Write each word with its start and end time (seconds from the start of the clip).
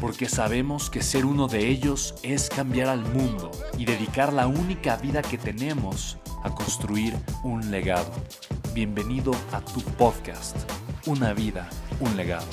porque 0.00 0.28
sabemos 0.28 0.90
que 0.90 1.02
ser 1.02 1.24
uno 1.24 1.48
de 1.48 1.68
ellos 1.68 2.14
es 2.22 2.48
cambiar 2.48 2.88
al 2.88 3.00
mundo 3.00 3.50
y 3.78 3.84
dedicar 3.84 4.32
la 4.32 4.46
única 4.46 4.96
vida 4.96 5.22
que 5.22 5.38
tenemos 5.38 6.18
a 6.42 6.54
construir 6.54 7.14
un 7.42 7.70
legado. 7.70 8.12
Bienvenido 8.72 9.32
a 9.52 9.60
tu 9.60 9.80
podcast, 9.96 10.56
Una 11.06 11.32
vida, 11.32 11.68
un 12.00 12.16
legado. 12.16 12.46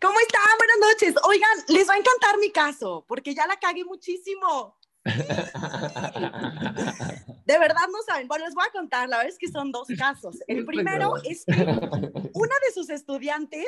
¿Cómo 0.00 0.18
están? 0.18 0.58
Buenas 0.58 0.78
noches. 0.80 1.14
Oigan, 1.24 1.58
les 1.68 1.88
va 1.88 1.94
a 1.94 1.98
encantar 1.98 2.38
mi 2.38 2.50
caso, 2.50 3.04
porque 3.06 3.34
ya 3.34 3.46
la 3.46 3.56
cagué 3.58 3.84
muchísimo. 3.84 4.76
De 7.44 7.58
verdad 7.58 7.88
no 7.90 8.02
saben. 8.06 8.28
Bueno, 8.28 8.44
les 8.44 8.54
voy 8.54 8.64
a 8.66 8.72
contar, 8.72 9.08
la 9.08 9.16
verdad 9.18 9.32
es 9.32 9.38
que 9.38 9.48
son 9.48 9.72
dos 9.72 9.88
casos. 9.98 10.38
El 10.46 10.64
primero 10.64 11.14
es 11.24 11.44
que 11.44 11.52
una 12.34 12.54
de 12.66 12.72
sus 12.72 12.88
estudiantes 12.90 13.66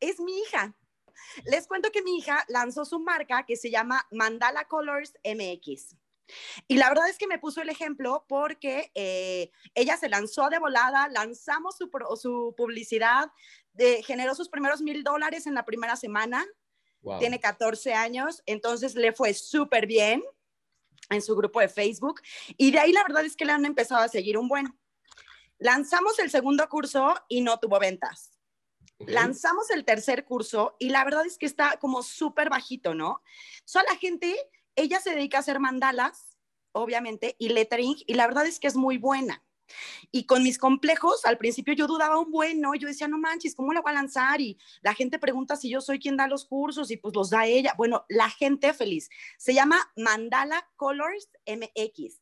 es 0.00 0.20
mi 0.20 0.38
hija. 0.40 0.76
Les 1.44 1.66
cuento 1.66 1.90
que 1.90 2.02
mi 2.02 2.18
hija 2.18 2.44
lanzó 2.48 2.84
su 2.84 3.00
marca 3.00 3.46
que 3.46 3.56
se 3.56 3.70
llama 3.70 4.06
Mandala 4.10 4.66
Colors 4.66 5.14
MX. 5.24 5.96
Y 6.68 6.76
la 6.76 6.88
verdad 6.88 7.08
es 7.08 7.18
que 7.18 7.26
me 7.26 7.38
puso 7.38 7.62
el 7.62 7.68
ejemplo 7.68 8.24
porque 8.28 8.90
eh, 8.94 9.50
ella 9.74 9.96
se 9.96 10.08
lanzó 10.08 10.48
de 10.48 10.58
volada, 10.58 11.08
lanzamos 11.08 11.76
su, 11.76 11.90
su 12.16 12.54
publicidad, 12.56 13.30
de, 13.72 14.02
generó 14.02 14.34
sus 14.34 14.48
primeros 14.48 14.80
mil 14.80 15.04
dólares 15.04 15.46
en 15.46 15.54
la 15.54 15.64
primera 15.64 15.96
semana, 15.96 16.44
tiene 17.18 17.38
14 17.38 17.92
años, 17.92 18.42
entonces 18.46 18.94
le 18.94 19.12
fue 19.12 19.34
súper 19.34 19.86
bien 19.86 20.22
en 21.10 21.22
su 21.22 21.36
grupo 21.36 21.60
de 21.60 21.68
Facebook 21.68 22.20
y 22.56 22.70
de 22.70 22.78
ahí 22.78 22.92
la 22.92 23.02
verdad 23.02 23.24
es 23.24 23.36
que 23.36 23.44
le 23.44 23.52
han 23.52 23.64
empezado 23.64 24.02
a 24.02 24.08
seguir 24.08 24.38
un 24.38 24.48
buen. 24.48 24.78
Lanzamos 25.58 26.18
el 26.18 26.30
segundo 26.30 26.68
curso 26.68 27.14
y 27.28 27.40
no 27.40 27.58
tuvo 27.58 27.78
ventas. 27.78 28.32
Lanzamos 28.98 29.70
el 29.70 29.84
tercer 29.84 30.24
curso 30.24 30.76
y 30.78 30.90
la 30.90 31.04
verdad 31.04 31.26
es 31.26 31.38
que 31.38 31.46
está 31.46 31.78
como 31.78 32.02
súper 32.02 32.48
bajito, 32.48 32.94
¿no? 32.94 33.22
Solo 33.64 33.86
la 33.90 33.96
gente, 33.96 34.36
ella 34.76 35.00
se 35.00 35.10
dedica 35.10 35.38
a 35.38 35.40
hacer 35.40 35.60
mandalas, 35.60 36.38
obviamente, 36.72 37.36
y 37.38 37.48
lettering, 37.50 37.96
y 38.06 38.14
la 38.14 38.26
verdad 38.26 38.46
es 38.46 38.60
que 38.60 38.66
es 38.66 38.76
muy 38.76 38.98
buena. 38.98 39.42
Y 40.10 40.26
con 40.26 40.42
mis 40.42 40.58
complejos, 40.58 41.24
al 41.24 41.38
principio 41.38 41.74
yo 41.74 41.86
dudaba 41.86 42.18
un 42.18 42.30
buen, 42.30 42.60
¿no? 42.60 42.74
Yo 42.74 42.88
decía, 42.88 43.08
no 43.08 43.18
manches, 43.18 43.54
¿cómo 43.54 43.72
la 43.72 43.80
va 43.80 43.90
a 43.90 43.94
lanzar? 43.94 44.40
Y 44.40 44.58
la 44.82 44.94
gente 44.94 45.18
pregunta 45.18 45.56
si 45.56 45.70
yo 45.70 45.80
soy 45.80 45.98
quien 45.98 46.16
da 46.16 46.26
los 46.28 46.44
cursos 46.44 46.90
y 46.90 46.96
pues 46.96 47.14
los 47.14 47.30
da 47.30 47.46
ella. 47.46 47.74
Bueno, 47.76 48.04
la 48.08 48.30
gente 48.30 48.72
feliz. 48.72 49.08
Se 49.38 49.54
llama 49.54 49.78
Mandala 49.96 50.68
Colors 50.76 51.28
MX. 51.46 52.20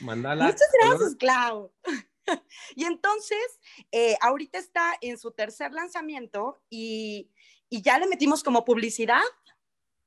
Mandala. 0.00 0.44
Muchas 0.44 0.70
gracias, 0.80 1.16
Clau. 1.16 1.72
y 2.76 2.84
entonces, 2.84 3.60
eh, 3.90 4.16
ahorita 4.20 4.58
está 4.58 4.94
en 5.00 5.18
su 5.18 5.32
tercer 5.32 5.72
lanzamiento 5.72 6.62
y, 6.70 7.30
y 7.68 7.82
ya 7.82 7.98
le 7.98 8.06
metimos 8.06 8.42
como 8.42 8.64
publicidad. 8.64 9.22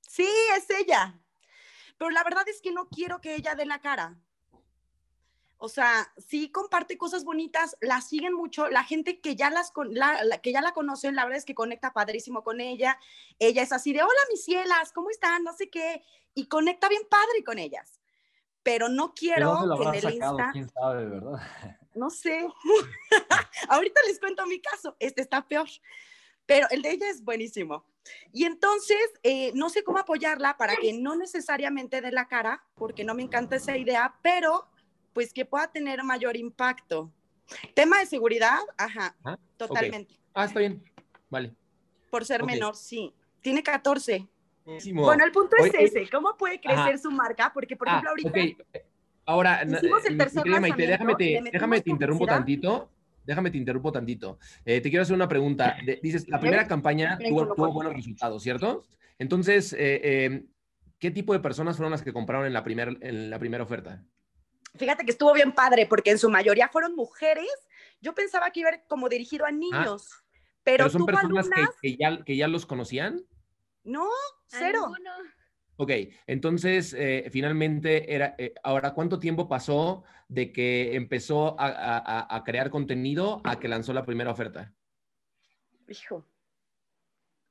Sí, 0.01 0.27
es 0.57 0.69
ella. 0.69 1.19
Pero 1.97 2.09
la 2.09 2.23
verdad 2.23 2.47
es 2.47 2.61
que 2.61 2.71
no 2.71 2.87
quiero 2.89 3.21
que 3.21 3.35
ella 3.35 3.55
dé 3.55 3.65
la 3.65 3.79
cara. 3.79 4.19
O 5.57 5.69
sea, 5.69 6.11
sí 6.17 6.51
comparte 6.51 6.97
cosas 6.97 7.23
bonitas, 7.23 7.77
la 7.81 8.01
siguen 8.01 8.33
mucho, 8.33 8.67
la 8.69 8.83
gente 8.83 9.21
que 9.21 9.35
ya, 9.35 9.49
las, 9.49 9.71
la, 9.89 10.39
que 10.41 10.51
ya 10.51 10.61
la 10.61 10.73
conocen, 10.73 11.15
la 11.15 11.23
verdad 11.23 11.37
es 11.37 11.45
que 11.45 11.55
conecta 11.55 11.93
padrísimo 11.93 12.43
con 12.43 12.59
ella. 12.59 12.99
Ella 13.39 13.63
es 13.63 13.71
así 13.71 13.93
de, 13.93 14.03
hola 14.03 14.19
mis 14.29 14.43
cielas, 14.43 14.91
¿cómo 14.91 15.09
están? 15.09 15.43
No 15.43 15.53
sé 15.53 15.69
qué. 15.69 16.03
Y 16.33 16.47
conecta 16.47 16.89
bien 16.89 17.03
padre 17.09 17.43
con 17.45 17.57
ellas. 17.57 17.99
Pero 18.63 18.89
no 18.89 19.13
quiero 19.13 19.59
que 19.77 19.83
en 19.83 19.95
el 19.95 20.13
Insta... 20.15 20.49
¿Quién 20.51 20.69
sabe, 20.69 21.05
verdad? 21.05 21.39
No 21.93 22.09
sé. 22.09 22.47
Ahorita 23.69 24.01
les 24.07 24.19
cuento 24.19 24.45
mi 24.45 24.59
caso. 24.59 24.95
Este 24.99 25.21
está 25.21 25.47
peor. 25.47 25.69
Pero 26.45 26.67
el 26.69 26.81
de 26.81 26.91
ella 26.91 27.09
es 27.09 27.23
buenísimo. 27.23 27.85
Y 28.31 28.45
entonces, 28.45 28.97
eh, 29.23 29.51
no 29.55 29.69
sé 29.69 29.83
cómo 29.83 29.97
apoyarla 29.97 30.57
para 30.57 30.75
que 30.75 30.93
no 30.93 31.15
necesariamente 31.15 32.01
dé 32.01 32.11
la 32.11 32.27
cara, 32.27 32.63
porque 32.75 33.03
no 33.03 33.15
me 33.15 33.23
encanta 33.23 33.55
esa 33.55 33.77
idea, 33.77 34.15
pero 34.21 34.67
pues 35.15 35.33
que 35.33 35.45
pueda 35.45 35.71
tener 35.71 36.03
mayor 36.03 36.35
impacto. 36.35 37.09
Tema 37.73 37.99
de 37.99 38.05
seguridad, 38.05 38.59
ajá, 38.77 39.15
ah, 39.23 39.39
totalmente. 39.55 40.19
Ah, 40.33 40.43
está 40.43 40.59
bien, 40.59 40.83
vale. 41.29 41.55
Por 42.11 42.25
ser 42.25 42.43
menor, 42.43 42.75
sí. 42.75 43.13
Tiene 43.41 43.63
14. 43.63 44.27
Bueno, 44.93 45.23
el 45.23 45.31
punto 45.31 45.55
es 45.57 45.73
ese, 45.73 46.09
¿cómo 46.09 46.35
puede 46.37 46.59
crecer 46.59 46.99
su 46.99 47.11
marca? 47.11 47.51
Porque, 47.53 47.77
por 47.77 47.87
ah, 47.87 47.91
ejemplo, 47.91 48.09
ahorita... 48.09 48.63
Ahora, 49.27 49.63
déjame 49.65 51.15
te, 51.15 51.41
déjame 51.51 51.81
te 51.81 51.89
interrumpo 51.89 52.25
tantito. 52.25 52.91
Déjame 53.23 53.49
te 53.49 53.57
interrumpo 53.57 53.91
tantito. 53.91 54.37
Eh, 54.65 54.81
te 54.81 54.89
quiero 54.89 55.01
hacer 55.01 55.15
una 55.15 55.27
pregunta. 55.27 55.77
dices, 56.03 56.27
la 56.27 56.39
primera 56.39 56.67
campaña 56.67 57.17
tuvo, 57.17 57.71
buenos 57.71 57.93
resultados, 57.93 58.43
¿cierto? 58.43 58.85
Entonces, 59.17 59.73
eh, 59.73 60.01
eh, 60.03 60.45
¿qué 60.99 61.09
tipo 61.09 61.33
de 61.33 61.39
personas 61.39 61.77
fueron 61.77 61.91
las 61.91 62.03
que 62.03 62.13
compraron 62.13 62.45
en 62.45 62.53
la, 62.53 62.63
primer, 62.63 62.97
en 63.01 63.29
la 63.29 63.39
primera 63.39 63.63
oferta? 63.63 64.03
Fíjate 64.77 65.05
que 65.05 65.11
estuvo 65.11 65.33
bien 65.33 65.51
padre 65.51 65.85
porque 65.85 66.11
en 66.11 66.19
su 66.19 66.29
mayoría 66.29 66.69
fueron 66.69 66.95
mujeres. 66.95 67.49
Yo 68.01 68.13
pensaba 68.13 68.51
que 68.51 68.61
iba 68.61 68.69
a 68.69 68.75
ir 68.75 68.81
como 68.87 69.09
dirigido 69.09 69.45
a 69.45 69.49
ah, 69.49 69.51
niños, 69.51 70.09
pero, 70.63 70.89
son 70.89 71.05
personas 71.05 71.47
que, 71.81 71.95
ya, 71.95 72.23
que 72.23 72.35
ya 72.35 72.47
los 72.47 72.65
conocían. 72.65 73.21
No, 73.83 74.09
cero. 74.47 74.91
Ok, 75.77 75.91
entonces 76.25 76.93
eh, 76.97 77.27
finalmente 77.31 78.13
era, 78.13 78.35
eh, 78.37 78.53
ahora, 78.63 78.93
¿cuánto 78.93 79.19
tiempo 79.19 79.47
pasó 79.47 80.03
de 80.27 80.51
que 80.53 80.95
empezó 80.95 81.55
a, 81.59 82.41
crear 82.45 82.69
contenido 82.69 83.41
a 83.43 83.59
que 83.59 83.67
lanzó 83.67 83.93
la 83.93 84.05
primera 84.05 84.31
oferta? 84.31 84.73
Hijo, 85.87 86.25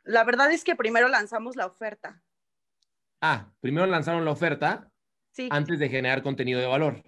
la 0.02 0.24
verdad 0.24 0.50
es 0.52 0.64
que 0.64 0.74
primero 0.74 1.08
lanzamos 1.08 1.54
la 1.54 1.66
oferta. 1.66 2.22
Ah, 3.20 3.52
primero 3.60 3.86
lanzaron 3.86 4.24
la 4.24 4.32
oferta 4.32 4.90
sí. 5.30 5.48
antes 5.50 5.78
de 5.78 5.88
generar 5.88 6.22
contenido 6.22 6.60
de 6.60 6.66
valor. 6.66 7.02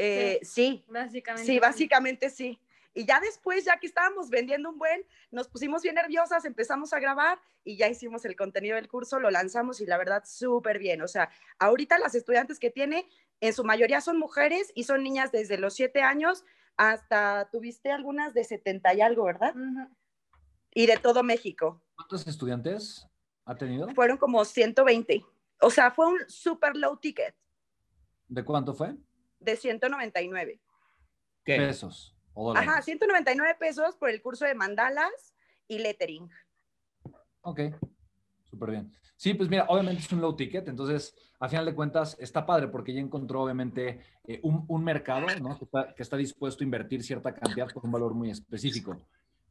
Eh, 0.00 0.38
sí, 0.42 0.84
básicamente. 0.86 1.52
Sí, 1.52 1.58
básicamente 1.58 2.30
sí. 2.30 2.60
Y 2.94 3.04
ya 3.04 3.18
después, 3.20 3.64
ya 3.64 3.78
que 3.78 3.88
estábamos 3.88 4.30
vendiendo 4.30 4.70
un 4.70 4.78
buen, 4.78 5.04
nos 5.32 5.48
pusimos 5.48 5.82
bien 5.82 5.96
nerviosas, 5.96 6.44
empezamos 6.44 6.92
a 6.92 7.00
grabar 7.00 7.40
y 7.64 7.76
ya 7.76 7.88
hicimos 7.88 8.24
el 8.24 8.36
contenido 8.36 8.76
del 8.76 8.88
curso, 8.88 9.18
lo 9.18 9.30
lanzamos 9.30 9.80
y 9.80 9.86
la 9.86 9.98
verdad 9.98 10.22
súper 10.24 10.78
bien. 10.78 11.02
O 11.02 11.08
sea, 11.08 11.30
ahorita 11.58 11.98
las 11.98 12.14
estudiantes 12.14 12.60
que 12.60 12.70
tiene, 12.70 13.08
en 13.40 13.52
su 13.52 13.64
mayoría 13.64 14.00
son 14.00 14.18
mujeres 14.18 14.70
y 14.74 14.84
son 14.84 15.02
niñas 15.02 15.32
desde 15.32 15.58
los 15.58 15.74
siete 15.74 16.00
años 16.02 16.44
hasta, 16.76 17.48
tuviste 17.50 17.90
algunas 17.90 18.34
de 18.34 18.44
70 18.44 18.94
y 18.94 19.00
algo, 19.00 19.24
¿verdad? 19.24 19.52
Y 20.74 20.86
de 20.86 20.96
todo 20.96 21.24
México. 21.24 21.82
¿Cuántos 21.96 22.24
estudiantes 22.26 23.08
ha 23.44 23.56
tenido? 23.56 23.88
Fueron 23.96 24.16
como 24.16 24.44
120. 24.44 25.24
O 25.60 25.70
sea, 25.70 25.90
fue 25.90 26.06
un 26.06 26.18
super 26.28 26.76
low 26.76 26.96
ticket. 26.96 27.34
¿De 28.28 28.44
cuánto 28.44 28.74
fue? 28.74 28.94
De 29.40 29.56
199. 29.56 30.60
¿Qué? 31.44 31.56
Pesos. 31.56 32.14
Ajá, 32.54 32.82
199 32.82 33.56
pesos 33.58 33.96
por 33.96 34.10
el 34.10 34.22
curso 34.22 34.44
de 34.44 34.54
mandalas 34.54 35.34
y 35.66 35.78
lettering. 35.78 36.30
Ok, 37.42 37.60
súper 38.44 38.70
bien. 38.70 38.94
Sí, 39.16 39.34
pues 39.34 39.48
mira, 39.48 39.64
obviamente 39.68 40.02
es 40.02 40.12
un 40.12 40.20
low 40.20 40.36
ticket, 40.36 40.68
entonces 40.68 41.16
a 41.40 41.48
final 41.48 41.66
de 41.66 41.74
cuentas 41.74 42.16
está 42.20 42.46
padre 42.46 42.68
porque 42.68 42.94
ya 42.94 43.00
encontró 43.00 43.42
obviamente 43.42 44.00
eh, 44.24 44.40
un, 44.42 44.84
mercado 44.84 45.26
¿no? 45.40 45.58
que, 45.96 46.02
está, 46.02 46.16
dispuesto 46.16 46.62
a 46.62 46.66
invertir 46.66 47.02
cierta 47.02 47.34
cantidad 47.34 47.68
por 47.72 47.84
un 47.84 47.92
valor 47.92 48.14
muy 48.14 48.30
específico. 48.30 48.96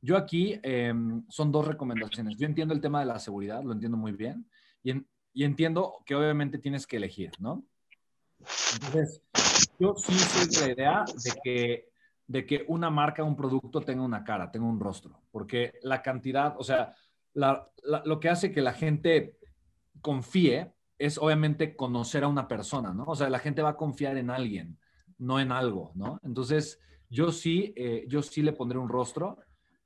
yo 0.01 0.15
aquí 0.15 0.57
em, 0.63 1.25
son 1.27 1.51
dos 1.51 1.67
recomendaciones. 1.67 2.37
Yo 2.37 2.45
entiendo 2.45 2.73
el 2.73 2.79
tema 2.79 3.01
de 3.01 3.07
la 3.07 3.19
seguridad, 3.19 3.61
lo 3.63 3.73
entiendo 3.73 3.97
muy 3.97 4.13
bien, 4.13 4.49
y, 4.83 4.93
y 5.33 5.43
entiendo 5.43 5.97
que 6.05 6.15
obviamente 6.15 6.59
tienes 6.59 6.87
que 6.87 6.97
elegir, 6.97 7.31
¿no? 7.39 7.65
Entonces, 8.39 9.21
yo 9.79 9.95
sí 9.95 10.13
soy 10.13 10.47
de 10.47 10.67
la 10.67 10.73
idea 10.73 11.05
de 11.23 11.31
que, 11.43 11.89
de 12.27 12.45
que 12.45 12.65
una 12.67 12.89
marca, 12.89 13.23
un 13.23 13.35
producto 13.35 13.81
tenga 13.81 14.03
una 14.03 14.23
cara, 14.23 14.51
tenga 14.51 14.67
un 14.67 14.79
rostro, 14.79 15.21
porque 15.31 15.73
la 15.81 16.01
cantidad, 16.01 16.55
o 16.57 16.63
sea, 16.63 16.95
lo 17.33 18.19
que 18.19 18.29
hace 18.29 18.51
que 18.51 18.61
la 18.61 18.73
gente 18.73 19.37
confíe 20.01 20.73
es 20.97 21.17
obviamente 21.17 21.75
conocer 21.75 22.23
a 22.23 22.27
una 22.27 22.47
persona, 22.47 22.93
¿no? 22.93 23.05
O 23.05 23.15
sea, 23.15 23.29
la 23.29 23.39
gente 23.39 23.61
va 23.61 23.69
a 23.69 23.77
confiar 23.77 24.17
en 24.17 24.29
alguien, 24.29 24.77
no 25.19 25.39
en 25.39 25.51
algo, 25.51 25.91
¿no? 25.95 26.19
Entonces, 26.23 26.79
yo 27.09 27.31
sí, 27.31 27.73
eh, 27.75 28.05
yo 28.07 28.21
sí 28.21 28.41
le 28.41 28.53
pondré 28.53 28.79
un 28.79 28.89
rostro, 28.89 29.37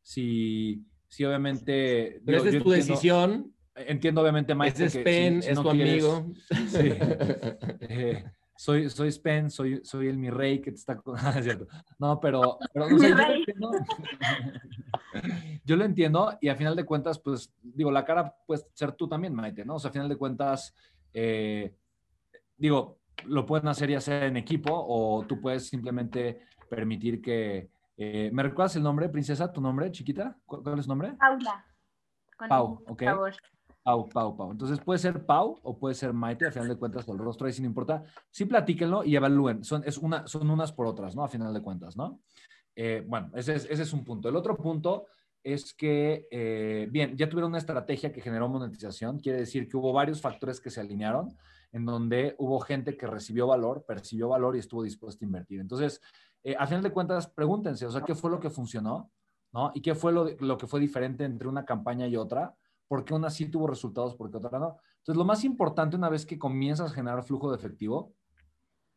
si, 0.02 0.86
si 1.08 1.26
obviamente... 1.26 2.22
Pero 2.26 2.38
esa 2.38 2.50
es 2.50 2.64
tu 2.64 2.72
decisión. 2.72 3.54
Entiendo 3.76 4.22
obviamente, 4.22 4.56
Mike. 4.56 4.86
Es 4.86 4.96
Spen, 4.96 5.38
es 5.38 5.62
tu 5.62 5.70
amigo. 5.70 6.32
Sí. 6.68 6.92
Eh, 7.82 8.24
soy, 8.62 8.88
soy 8.92 9.12
Spen, 9.12 9.50
soy, 9.50 9.82
soy 9.84 10.08
el 10.08 10.20
mi 10.20 10.30
rey 10.30 10.62
que 10.62 10.72
te 10.72 10.78
está... 10.78 11.02
Ah, 11.18 11.42
cierto. 11.42 11.68
No, 11.98 12.20
pero... 12.20 12.60
pero 12.74 12.90
yo, 15.66 15.76
lo 15.76 15.84
entiendo, 15.84 16.38
y 16.40 16.48
a 16.48 16.56
final 16.56 16.76
de 16.76 16.86
cuentas, 16.86 17.18
pues, 17.18 17.52
digo, 17.60 17.90
la 17.90 18.06
cara 18.06 18.36
puede 18.46 18.62
ser 18.76 18.92
tú 18.92 19.08
también, 19.08 19.34
Maite, 19.34 19.66
¿no? 19.66 19.76
O 19.76 19.80
sea, 19.80 19.90
a 19.90 19.94
final 19.94 20.08
de 20.08 20.16
cuentas, 20.16 20.76
eh, 21.12 21.76
digo, 22.56 23.00
lo 23.26 23.48
pueden 23.48 23.68
hacer 23.68 23.90
ya 23.90 24.00
sea 24.00 24.28
en 24.28 24.38
equipo 24.38 24.70
o 24.72 25.26
tú 25.26 25.42
puedes 25.42 25.68
simplemente 25.68 26.42
permitir 26.70 27.20
que... 27.20 27.72
Eh, 27.98 28.30
¿Me 28.32 28.44
recuerdas 28.44 28.76
el 28.76 28.84
nombre, 28.84 29.10
princesa? 29.10 29.52
¿Tu 29.52 29.60
nombre, 29.60 29.90
chiquita? 29.90 30.38
¿Cuál, 30.46 30.78
es 30.78 30.86
tu 30.86 30.92
nombre? 30.92 31.14
Paula. 31.14 31.66
Pau, 32.48 32.84
ok. 32.88 33.04
Pau, 33.84 34.08
Pau, 34.10 34.36
Pau. 34.36 34.52
Entonces 34.52 34.80
puede 34.80 35.00
ser 35.00 35.26
Pau 35.26 35.60
o 35.64 35.78
puede 35.78 35.96
ser 35.96 36.14
Maite, 36.14 36.48
a 36.48 36.52
final 36.52 36.70
de 36.70 36.76
cuentas, 36.76 37.08
el 37.08 37.18
rostro 37.18 37.48
ahí 37.48 37.54
sin 37.54 37.66
importa. 37.66 38.04
Sí 38.30 38.46
platíquenlo 38.46 39.04
y 39.04 39.16
evalúen. 39.16 39.64
Son, 39.64 39.84
es 39.86 39.98
una, 39.98 40.28
son 40.28 40.50
unas 40.50 40.72
por 40.72 40.86
otras, 40.88 41.16
¿no? 41.16 41.24
A 41.24 41.28
final 41.28 41.54
de 41.54 41.62
cuentas, 41.62 41.98
¿no? 41.98 42.20
Eh, 42.76 43.04
bueno, 43.08 43.32
ese 43.34 43.56
es, 43.56 43.68
ese 43.70 43.84
es 43.84 43.94
un 43.94 44.04
punto. 44.04 44.30
El 44.30 44.36
otro 44.36 44.56
punto 44.56 45.06
es 45.44 45.74
que, 45.74 46.28
eh, 46.30 46.88
bien, 46.92 47.18
ya 47.18 47.28
tuvieron 47.28 47.52
una 47.52 47.58
estrategia 47.58 48.12
que 48.12 48.22
generó 48.22 48.48
monetización, 48.48 49.20
quiere 49.20 49.40
decir 49.40 49.68
que 49.68 49.78
hubo 49.78 49.92
varios 49.92 50.22
factores 50.22 50.62
que 50.62 50.70
se 50.70 50.80
alinearon, 50.80 51.36
en 51.72 51.86
donde 51.86 52.36
hubo 52.38 52.60
gente 52.60 52.96
que 52.96 53.08
recibió 53.08 53.48
valor, 53.48 53.84
percibió 53.88 54.30
valor 54.30 54.56
y 54.56 54.60
estuvo 54.60 54.84
dispuesta 54.84 55.26
a 55.26 55.28
invertir. 55.28 55.60
Entonces, 55.60 56.02
eh, 56.44 56.56
a 56.58 56.68
final 56.68 56.84
de 56.84 56.92
cuentas, 56.92 57.28
pregúntense, 57.28 57.86
o 57.86 57.92
sea, 57.92 58.02
¿qué 58.02 58.14
fue 58.14 58.30
lo 58.30 58.40
que 58.40 58.50
funcionó? 58.50 59.12
¿No? 59.54 59.72
¿Y 59.74 59.82
qué 59.82 59.96
fue 59.96 60.14
lo, 60.14 60.30
lo 60.40 60.58
que 60.58 60.68
fue 60.68 60.80
diferente 60.80 61.26
entre 61.26 61.48
una 61.48 61.66
campaña 61.66 62.08
y 62.08 62.16
otra? 62.16 62.56
¿Por 62.92 63.06
qué 63.06 63.14
una 63.14 63.30
sí 63.30 63.46
tuvo 63.46 63.68
resultados, 63.68 64.16
por 64.16 64.30
qué 64.30 64.36
otra 64.36 64.60
no? 64.60 64.78
Entonces, 64.98 65.16
lo 65.16 65.24
más 65.24 65.46
importante 65.46 65.96
una 65.96 66.10
vez 66.10 66.26
que 66.26 66.38
comienzas 66.38 66.92
a 66.92 66.94
generar 66.94 67.24
flujo 67.24 67.50
de 67.50 67.56
efectivo 67.56 68.14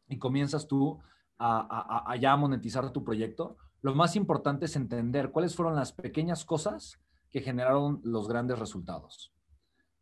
y 0.08 0.19
comienzas 0.19 0.67
tú 0.67 0.99
a, 1.38 2.12
a 2.12 2.37
monetizar 2.37 2.91
tu 2.91 3.05
proyecto, 3.05 3.56
lo 3.82 3.94
más 3.94 4.17
importante 4.17 4.64
es 4.64 4.75
entender 4.75 5.31
cuáles 5.31 5.55
fueron 5.55 5.76
las 5.76 5.93
pequeñas 5.93 6.44
cosas 6.44 6.99
que 7.31 7.41
generaron 7.41 8.00
los 8.02 8.26
grandes 8.26 8.58
resultados. 8.58 9.32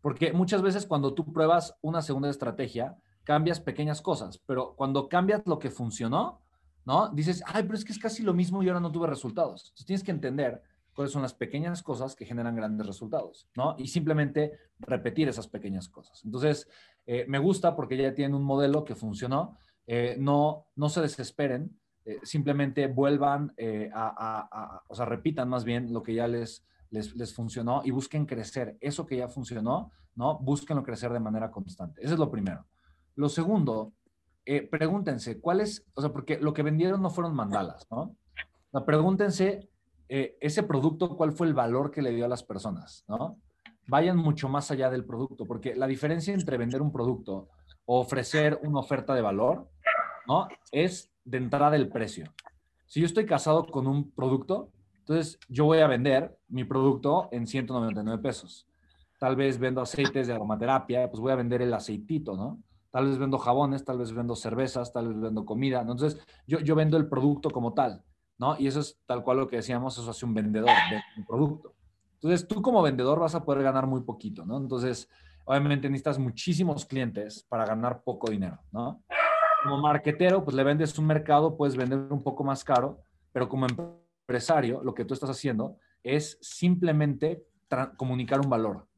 Porque 0.00 0.33
muchas 0.33 0.62
veces 0.62 0.87
cuando 0.87 1.12
tú 1.12 1.31
pruebas 1.31 1.77
una 1.83 2.00
segunda 2.00 2.31
estrategia, 2.31 2.97
cambias 3.25 3.61
pequeñas 3.61 4.00
cosas, 4.00 4.38
pero 4.47 4.75
cuando 4.75 5.06
cambias 5.11 5.43
lo 5.45 5.59
que 5.59 5.71
funcionó, 5.71 6.41
¿no? 6.87 7.11
Dices, 7.11 7.45
ay, 7.45 7.65
pero 7.65 7.75
es 7.75 7.85
que 7.85 7.93
es 7.93 7.99
casi 7.99 8.23
lo 8.23 8.33
mismo 8.33 8.62
y 8.62 8.69
ahora 8.69 8.81
no 8.81 8.91
tuve 8.91 9.06
resultados. 9.06 9.65
Entonces 9.65 9.85
tienes 9.85 10.03
que 10.03 10.12
entender 10.12 10.62
cuáles 10.94 11.12
son 11.12 11.23
las 11.23 11.35
pequeñas 11.35 11.83
cosas 11.83 12.15
que 12.15 12.25
generan 12.25 12.56
grandes 12.56 12.87
resultados, 12.87 13.49
¿no? 13.56 13.75
Y 13.79 13.89
simplemente 13.89 14.59
repetir 14.79 15.29
esas 15.29 15.49
pequeñas 15.49 15.89
cosas. 15.89 16.23
Entonces, 16.25 16.69
eh, 17.06 17.25
me 17.29 17.39
gusta 17.39 17.75
porque 17.75 17.97
ya 17.97 18.15
tienen 18.15 18.35
un 18.35 18.44
modelo 18.44 18.85
que 18.85 18.94
funcionó. 18.94 19.56
Eh, 19.87 20.17
no, 20.19 20.67
no 20.77 20.89
se 20.89 21.00
desesperen, 21.00 21.77
eh, 22.05 22.19
simplemente 22.25 22.89
vuelvan 22.89 23.53
eh, 23.56 23.89
a, 23.94 24.83
o 24.89 24.94
sea, 24.94 25.06
repitan 25.06 25.49
más 25.49 25.65
bien 25.65 25.93
lo 25.93 26.03
que 26.03 26.15
ya 26.15 26.27
les, 26.27 26.65
les, 26.91 27.33
funcionó 27.33 27.83
y 27.85 27.93
busquen 27.93 28.27
crecer. 28.27 28.77
Eso 28.81 29.06
que 29.06 29.19
ya 29.19 29.29
funcionó, 29.29 29.93
¿no? 30.17 30.38
Búsquenlo 30.41 30.83
crecer 30.83 31.12
de 31.12 31.21
manera 31.21 31.53
constante. 31.53 32.05
Eso 32.05 32.15
es 32.15 32.19
lo 32.19 32.31
primero. 32.31 32.67
Lo 33.15 33.29
segundo, 33.29 33.93
eh, 34.45 34.67
pregúntense, 34.69 35.41
¿cuál 35.41 35.61
es, 35.61 35.87
o 35.95 36.00
sea, 36.00 36.12
porque 36.12 36.41
lo 36.41 36.53
que 36.53 36.65
vendieron 36.65 37.00
no 37.00 37.11
fueron 37.11 37.35
mandalas, 37.35 37.87
¿no? 37.91 38.17
pregúntense, 38.87 39.69
ese 40.12 40.62
producto, 40.62 41.17
¿cuál 41.17 41.32
fue 41.32 41.47
el 41.47 41.55
valor 41.55 41.91
que 41.91 42.03
le 42.03 42.12
dio 42.12 42.26
a 42.26 42.29
las 42.29 42.43
personas, 42.43 43.05
¿no? 43.09 43.38
Vayan 43.87 44.19
mucho 44.19 44.47
más 44.47 44.70
allá 44.70 44.91
del 44.91 45.06
producto, 45.06 45.47
porque 45.47 45.75
la 45.75 45.87
diferencia 45.87 46.35
entre 46.35 46.59
vender 46.59 46.82
un 46.82 46.93
producto 46.93 47.49
o 47.87 48.00
ofrecer 48.00 48.61
una 48.62 48.81
oferta 48.81 49.14
de 49.14 49.23
valor, 49.23 49.70
¿no? 50.29 50.49
Es 50.70 51.11
de 51.25 51.38
entrada 51.38 51.70
del 51.70 51.88
precio. 51.88 52.26
Si 52.87 53.00
yo 53.00 53.06
estoy 53.06 53.25
casado 53.25 53.64
con 53.64 53.87
un 53.87 54.11
producto, 54.11 54.70
entonces 54.99 55.38
yo 55.49 55.64
voy 55.64 55.79
a 55.79 55.87
vender 55.87 56.37
mi 56.49 56.64
producto 56.64 57.31
en 57.32 57.47
199 57.47 58.23
pesos. 58.23 58.69
Tal 59.19 59.35
vez 59.35 59.59
vendo 59.59 59.81
aceites 59.81 60.26
de 60.26 60.35
aromaterapia, 60.35 61.09
pues 61.11 61.20
voy 61.20 61.32
a 61.32 61.37
vender 61.37 61.62
el 61.62 61.73
aceitito, 61.73 62.37
¿no? 62.37 62.61
Tal 62.91 63.06
vez 63.06 63.17
vendo 63.17 63.38
jabones, 63.38 63.82
tal 63.82 63.97
vez 63.97 64.12
vendo 64.12 64.37
cervezas, 64.37 64.93
tal 64.93 65.09
vez 65.09 65.20
vendo 65.20 65.47
comida. 65.47 65.81
Entonces 65.81 66.19
yo, 66.47 66.61
yo 66.61 66.75
vendo 66.75 66.99
el 66.99 67.09
producto 67.09 67.50
como 67.50 67.73
tal, 67.73 68.03
¿no? 68.43 68.56
Y 68.59 68.67
eso 68.67 68.81
es 68.81 68.99
tal 69.06 69.23
cual 69.23 69.39
lo 69.39 69.47
que 69.47 69.56
decíamos, 69.56 69.97
eso 69.97 70.11
hace 70.11 70.27
un 70.27 70.35
vendedor 70.35 70.69
de 70.91 71.00
un 71.17 71.25
producto. 71.25 71.75
Entonces 72.15 72.49
tú 72.49 72.61
como 72.61 72.83
vendedor 72.83 73.21
vas 73.21 73.37
a 73.37 73.44
poder 73.44 73.62
ganar 73.62 73.87
muy 73.87 74.00
poquito, 74.00 74.44
¿no? 74.44 74.56
Entonces, 74.56 75.09
obviamente 75.44 75.89
necesitas 75.89 76.19
muchísimos 76.19 76.85
clientes 76.85 77.47
para 77.49 77.65
ganar 77.65 78.03
poco 78.03 78.31
dinero, 78.31 78.59
¿no? 78.73 79.00
como 79.62 79.79
marquetero, 79.79 80.44
pues 80.44 80.56
le 80.56 80.65
vendes 80.65 80.99
un 80.99 81.06
mercado, 81.06 81.56
puedes 81.56 81.77
vender 81.77 81.99
un 82.11 82.23
poco 82.23 82.43
más 82.43 82.65
caro, 82.65 83.00
pero 83.33 83.49
como 83.49 83.67
empresario, 83.67 84.83
lo 84.83 84.93
que 84.93 85.05
tú 85.05 85.15
estás 85.15 85.31
haciendo 85.31 85.77
es 86.03 86.37
simplemente 86.41 87.45
comunicar 87.97 88.41
un 88.41 88.50
valor. 88.50 88.88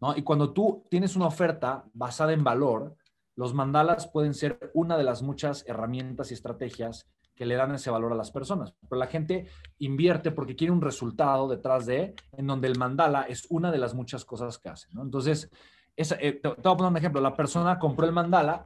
¿no? 0.00 0.16
Y 0.16 0.22
cuando 0.22 0.54
tú 0.54 0.84
tienes 0.88 1.14
una 1.14 1.26
oferta 1.26 1.84
basada 1.92 2.32
en 2.32 2.42
valor, 2.42 2.96
los 3.36 3.52
mandalas 3.52 4.08
pueden 4.08 4.32
ser 4.32 4.70
una 4.72 4.96
de 4.96 5.04
las 5.04 5.22
muchas 5.22 5.64
herramientas 5.68 6.30
y 6.30 6.34
estrategias 6.34 7.06
que 7.38 7.46
le 7.46 7.54
dan 7.54 7.74
ese 7.74 7.90
valor 7.90 8.12
a 8.12 8.16
las 8.16 8.32
personas. 8.32 8.74
Pero 8.88 8.98
la 8.98 9.06
gente 9.06 9.46
invierte 9.78 10.32
porque 10.32 10.56
quiere 10.56 10.72
un 10.72 10.82
resultado 10.82 11.46
detrás 11.48 11.86
de, 11.86 12.14
en 12.32 12.48
donde 12.48 12.66
el 12.66 12.76
mandala 12.76 13.22
es 13.22 13.46
una 13.48 13.70
de 13.70 13.78
las 13.78 13.94
muchas 13.94 14.24
cosas 14.24 14.58
que 14.58 14.68
hace. 14.68 14.88
Entonces, 15.00 15.48
eh, 15.96 16.04
te, 16.04 16.32
te, 16.32 16.48
voy 16.48 16.56
a 16.56 16.76
poner 16.76 16.90
un 16.90 16.96
ejemplo. 16.96 17.20
La 17.20 17.36
persona 17.36 17.78
compró 17.78 18.06
el 18.06 18.12
mandala 18.12 18.64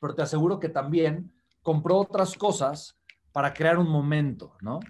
pero 0.00 0.14
te 0.14 0.22
aseguro 0.22 0.58
que 0.58 0.68
también 0.68 1.32
compró 1.62 1.98
otras 1.98 2.36
cosas 2.36 2.98
para 3.32 3.52
crear 3.52 3.78
un 3.78 3.88
momento, 3.88 4.54
¿no? 4.60 4.80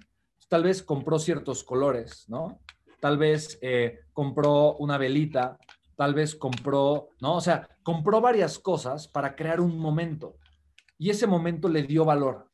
Tal 0.47 0.63
vez 0.63 0.81
compró 0.83 1.19
ciertos 1.19 1.63
colores, 1.63 2.25
¿no? 2.29 2.61
Tal 2.99 3.17
vez 3.17 3.57
eh, 3.61 3.99
compró 4.13 4.75
una 4.77 4.97
velita, 4.97 5.57
tal 5.95 6.13
vez 6.13 6.35
compró, 6.35 7.09
¿no? 7.19 7.35
O 7.35 7.41
sea, 7.41 7.67
compró 7.83 8.21
varias 8.21 8.59
cosas 8.59 9.07
para 9.07 9.35
crear 9.35 9.59
un 9.59 9.77
momento 9.77 10.35
y 10.97 11.09
ese 11.09 11.27
momento 11.27 11.67
le 11.67 11.83
dio 11.83 12.05
valor. 12.05 12.49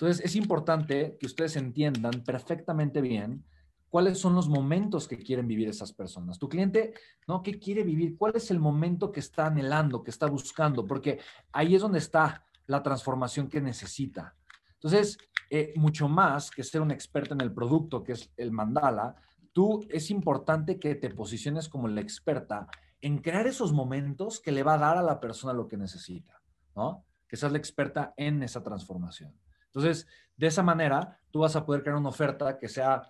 Entonces, 0.00 0.24
es 0.24 0.36
importante 0.36 1.16
que 1.18 1.26
ustedes 1.26 1.56
entiendan 1.56 2.22
perfectamente 2.24 3.00
bien 3.00 3.44
cuáles 3.88 4.20
son 4.20 4.36
los 4.36 4.48
momentos 4.48 5.08
que 5.08 5.18
quieren 5.18 5.48
vivir 5.48 5.68
esas 5.68 5.92
personas. 5.92 6.38
Tu 6.38 6.48
cliente, 6.48 6.94
¿no? 7.26 7.42
¿Qué 7.42 7.58
quiere 7.58 7.82
vivir? 7.82 8.16
¿Cuál 8.16 8.36
es 8.36 8.52
el 8.52 8.60
momento 8.60 9.10
que 9.10 9.18
está 9.18 9.46
anhelando, 9.46 10.04
que 10.04 10.12
está 10.12 10.26
buscando? 10.26 10.86
Porque 10.86 11.18
ahí 11.50 11.74
es 11.74 11.82
donde 11.82 11.98
está 11.98 12.44
la 12.68 12.80
transformación 12.80 13.48
que 13.48 13.60
necesita. 13.60 14.36
Entonces, 14.74 15.18
eh, 15.50 15.72
mucho 15.74 16.08
más 16.08 16.52
que 16.52 16.62
ser 16.62 16.80
un 16.80 16.92
experto 16.92 17.34
en 17.34 17.40
el 17.40 17.52
producto, 17.52 18.04
que 18.04 18.12
es 18.12 18.30
el 18.36 18.52
mandala, 18.52 19.16
tú 19.52 19.84
es 19.90 20.12
importante 20.12 20.78
que 20.78 20.94
te 20.94 21.10
posiciones 21.10 21.68
como 21.68 21.88
la 21.88 22.02
experta 22.02 22.68
en 23.00 23.18
crear 23.18 23.48
esos 23.48 23.72
momentos 23.72 24.38
que 24.38 24.52
le 24.52 24.62
va 24.62 24.74
a 24.74 24.78
dar 24.78 24.96
a 24.96 25.02
la 25.02 25.18
persona 25.18 25.52
lo 25.52 25.66
que 25.66 25.76
necesita, 25.76 26.40
¿no? 26.76 27.04
Que 27.26 27.36
seas 27.36 27.50
la 27.50 27.58
experta 27.58 28.14
en 28.16 28.44
esa 28.44 28.62
transformación. 28.62 29.34
Entonces, 29.72 30.06
de 30.36 30.46
esa 30.46 30.62
manera, 30.62 31.20
tú 31.30 31.40
vas 31.40 31.56
a 31.56 31.64
poder 31.64 31.82
crear 31.82 31.96
una 31.96 32.08
oferta 32.08 32.58
que 32.58 32.68
sea 32.68 33.02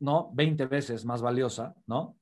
¿no? 0.00 0.30
20 0.34 0.66
veces 0.66 1.04
más 1.04 1.22
valiosa, 1.22 1.74
¿no? 1.86 2.16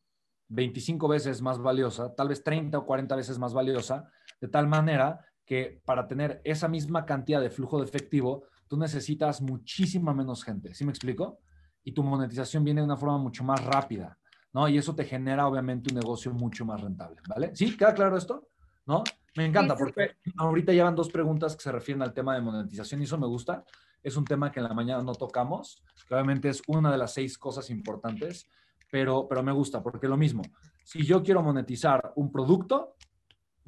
25 0.49 1.09
veces 1.09 1.41
más 1.41 1.59
valiosa, 1.59 2.15
tal 2.15 2.29
vez 2.29 2.45
30 2.45 2.79
o 2.79 2.87
40 2.87 3.17
veces 3.17 3.39
más 3.39 3.55
valiosa, 3.55 4.11
de 4.41 4.49
tal 4.49 4.69
manera 4.69 5.25
que 5.45 5.81
para 5.85 6.07
tener 6.07 6.41
esa 6.45 6.69
misma 6.69 7.05
cantidad 7.07 7.41
de 7.41 7.51
flujo 7.51 7.79
de 7.79 7.85
efectivo, 7.85 8.45
tú 8.69 8.77
necesitas 8.77 9.41
muchísima 9.41 10.15
menos 10.15 10.45
gente. 10.45 10.75
¿Sí 10.75 10.85
me 10.85 10.91
explico? 10.91 11.41
Y 11.83 11.93
tu 11.93 12.03
monetización 12.03 12.65
viene 12.65 12.83
de 12.83 12.85
una 12.85 12.97
forma 12.97 13.19
mucho 13.19 13.43
más 13.45 13.65
rápida, 13.65 14.19
¿no? 14.53 14.69
Y 14.69 14.79
eso 14.79 14.95
te 14.95 15.05
genera 15.05 15.47
obviamente 15.49 15.93
un 15.93 15.99
negocio 15.99 16.33
mucho 16.33 16.65
más 16.65 16.81
rentable, 16.81 17.17
¿vale? 17.29 17.57
¿Sí? 17.57 17.77
¿Queda 17.77 17.95
claro 17.95 18.17
esto? 18.17 18.49
¿No? 18.87 19.05
Me 19.37 19.47
encanta 19.47 19.77
porque 19.77 20.17
ahorita 20.37 20.73
llevan 20.73 20.95
dos 20.95 21.09
preguntas 21.09 21.57
que 21.57 21.63
se 21.63 21.73
refieren 21.73 22.03
al 22.03 22.13
tema 22.13 22.35
de 22.35 22.43
monetización 22.43 23.01
y 23.01 23.05
eso 23.05 23.19
me 23.19 23.27
gusta. 23.27 23.65
es 24.03 24.17
un 24.17 24.25
tema 24.25 24.51
que 24.51 24.61
en 24.61 24.65
la 24.65 24.75
mañana 24.75 25.03
no 25.03 25.15
tocamos, 25.15 25.83
que 26.07 26.15
obviamente 26.15 26.49
es 26.49 26.63
una 26.67 26.91
de 26.91 26.99
las 26.99 27.15
seis 27.15 27.39
cosas 27.39 27.71
importantes, 27.71 28.47
pero, 28.91 29.27
pero 29.29 29.43
me 29.43 29.53
gusta 29.53 29.83
porque 29.83 30.09
lo 30.09 30.17
mismo, 30.17 30.43
si 30.85 31.05
yo 31.05 31.23
quiero 31.23 31.43
monetizar 31.43 32.13
un 32.17 32.31
producto, 32.31 32.97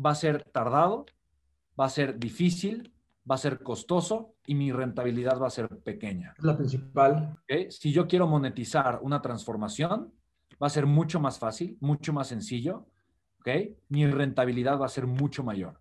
va 0.04 0.10
a 0.10 0.14
ser 0.14 0.44
tardado, 0.44 1.06
va 1.78 1.86
a 1.86 1.88
ser 1.88 2.18
difícil, 2.18 2.92
va 3.30 3.36
a 3.36 3.38
ser 3.38 3.62
costoso 3.62 4.34
y 4.46 4.54
mi 4.54 4.72
rentabilidad 4.72 5.40
va 5.40 5.46
a 5.46 5.50
ser 5.50 5.68
pequeña. 5.68 6.34
La 6.38 6.56
principal. 6.56 7.38
Si 7.70 7.92
yo 7.92 8.06
quiero 8.06 8.26
monetizar 8.26 8.98
una 9.02 9.22
transformación, 9.22 10.12
va 10.62 10.66
a 10.66 10.70
ser 10.70 10.86
mucho 10.86 11.20
más 11.20 11.38
fácil, 11.38 11.78
mucho 11.80 12.12
más 12.12 12.28
sencillo, 12.28 12.86
¿ok? 13.44 13.76
Mi 13.88 14.06
rentabilidad 14.06 14.80
va 14.80 14.86
a 14.86 14.88
ser 14.88 15.06
mucho 15.06 15.44
mayor, 15.44 15.78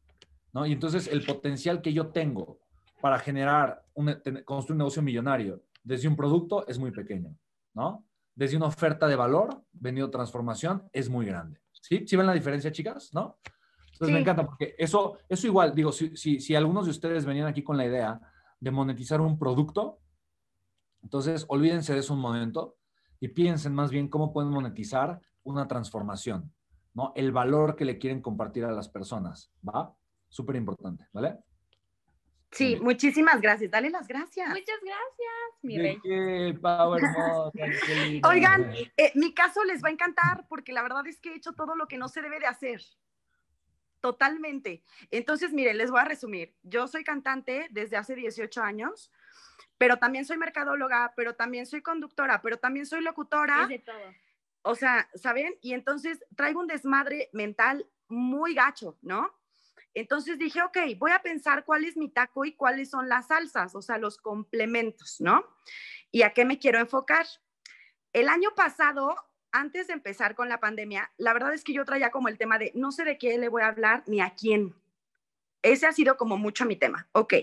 ¿no? 0.52 0.66
Y 0.66 0.74
entonces 0.74 1.08
el 1.08 1.26
potencial 1.26 1.82
que 1.82 1.94
yo 1.94 2.08
tengo 2.08 2.60
para 3.02 3.18
generar, 3.20 3.86
un, 3.94 4.14
construir 4.44 4.74
un 4.74 4.80
negocio 4.80 5.02
millonario 5.02 5.64
desde 5.84 6.08
un 6.08 6.16
producto 6.16 6.68
es 6.68 6.78
muy 6.78 6.92
pequeño, 6.92 7.36
¿no? 7.74 8.06
Desde 8.36 8.58
una 8.58 8.68
oferta 8.68 9.08
de 9.08 9.16
valor, 9.16 9.64
venido 9.72 10.10
transformación, 10.10 10.90
es 10.92 11.10
muy 11.10 11.26
grande. 11.26 11.62
¿Sí? 11.72 12.06
¿Sí 12.08 12.16
ven 12.16 12.26
la 12.26 12.34
diferencia, 12.34 12.72
chicas? 12.72 13.14
¿No? 13.14 13.38
Entonces 13.92 14.14
me 14.14 14.20
encanta 14.20 14.46
porque 14.46 14.76
eso, 14.78 15.18
eso 15.30 15.48
igual, 15.48 15.76
digo, 15.76 15.92
si, 15.92 16.16
si, 16.18 16.40
si 16.40 16.56
algunos 16.56 16.86
de 16.86 16.92
ustedes 16.92 17.26
venían 17.26 17.48
aquí 17.48 17.64
con 17.64 17.78
la 17.78 17.86
idea 17.86 18.20
de 18.60 18.72
monetizar 18.72 19.22
un 19.22 19.38
producto, 19.38 20.00
entonces 21.04 21.46
olvídense 21.48 21.94
de 21.94 22.00
eso 22.00 22.14
un 22.14 22.20
momento 22.20 22.78
y 23.20 23.28
piensen 23.30 23.76
más 23.76 23.92
bien 23.92 24.08
cómo 24.08 24.34
pueden 24.34 24.52
monetizar 24.52 25.22
una 25.44 25.68
transformación, 25.68 26.52
¿no? 26.94 27.14
El 27.16 27.32
valor 27.32 27.76
que 27.76 27.86
le 27.86 27.98
quieren 27.98 28.22
compartir 28.22 28.66
a 28.66 28.72
las 28.72 28.90
personas, 28.90 29.52
¿va? 29.68 29.96
Súper 30.30 30.56
importante, 30.56 31.08
¿vale? 31.12 31.40
Sí, 32.54 32.78
muchísimas 32.82 33.42
gracias. 33.42 33.70
Dale 33.72 33.90
las 33.90 34.08
gracias. 34.08 34.48
Muchas 34.50 34.80
gracias, 34.82 35.64
mi 35.64 35.78
rey. 35.78 36.00
Oigan, 38.24 38.74
eh, 38.96 39.12
mi 39.16 39.34
caso 39.34 39.64
les 39.64 39.84
va 39.84 39.90
a 39.90 39.92
encantar 39.92 40.46
porque 40.48 40.72
la 40.72 40.84
verdad 40.84 41.08
es 41.08 41.20
que 41.20 41.32
he 41.32 41.36
hecho 41.36 41.54
todo 41.54 41.76
lo 41.76 41.88
que 41.88 41.98
no 41.98 42.08
se 42.08 42.22
debe 42.22 42.40
de 42.40 42.46
hacer. 42.46 42.82
Totalmente. 44.02 44.84
Entonces, 45.12 45.52
miren, 45.54 45.78
les 45.78 45.90
voy 45.90 46.02
a 46.02 46.06
resumir. 46.06 46.54
Yo 46.62 46.88
soy 46.88 47.04
cantante 47.04 47.68
desde 47.72 47.98
hace 47.98 48.14
18 48.16 48.62
años, 48.62 49.12
pero 49.78 49.98
también 49.98 50.26
soy 50.26 50.38
mercadóloga, 50.38 51.14
pero 51.16 51.36
también 51.36 51.66
soy 51.66 51.82
conductora, 51.82 52.42
pero 52.42 52.58
también 52.58 52.86
soy 52.86 53.02
locutora. 53.02 53.66
de 53.68 53.80
todo. 53.80 53.96
O 54.64 54.76
sea, 54.76 55.10
¿saben? 55.16 55.56
Y 55.62 55.74
entonces 55.74 56.24
traigo 56.36 56.60
un 56.60 56.68
desmadre 56.68 57.30
mental 57.34 57.88
muy 58.08 58.54
gacho, 58.54 58.98
¿no? 59.02 59.30
Entonces 59.94 60.40
dije, 60.40 60.62
ok, 60.62 60.78
voy 60.98 61.12
a 61.12 61.22
pensar 61.22 61.66
cuál 61.66 61.86
es 61.86 61.96
mi 61.96 62.10
taco 62.10 62.46
y 62.46 62.56
cuáles 62.56 62.90
son 62.90 63.08
las 63.08 63.28
salsas, 63.28 63.76
o 63.76 63.82
sea, 63.82 63.98
los 63.98 64.18
complementos, 64.18 65.22
¿no? 65.22 65.46
¿Y 66.12 66.24
a 66.24 66.34
qué 66.34 66.46
me 66.46 66.58
quiero 66.58 66.80
enfocar? 66.80 67.28
El 68.12 68.30
año 68.30 68.50
pasado 68.56 69.16
antes 69.52 69.88
de 69.88 69.94
empezar 69.94 70.34
con 70.34 70.50
la 70.50 70.60
pandemia, 70.60 71.12
la 71.18 71.32
verdad 71.34 71.54
es 71.54 71.64
que 71.64 71.74
yo 71.74 71.86
traía 71.86 72.10
como 72.10 72.28
el 72.28 72.40
tema 72.40 72.58
de 72.58 72.72
no 72.74 72.92
sé 72.92 73.04
de 73.04 73.20
qué 73.20 73.38
le 73.38 73.50
voy 73.50 73.62
a 73.62 73.68
hablar 73.68 74.04
ni 74.08 74.20
a 74.20 74.34
quién. 74.34 74.76
Ese 75.62 75.86
ha 75.86 75.94
sido 75.94 76.18
como 76.18 76.38
mucho 76.38 76.66
mi 76.66 76.76
tema. 76.76 77.08
Ok. 77.12 77.36